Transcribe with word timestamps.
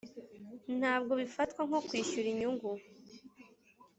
ntabwo 0.79 1.11
bifatwa 1.21 1.61
nko 1.67 1.79
kwishyura 1.87 2.27
inyungu 2.33 2.69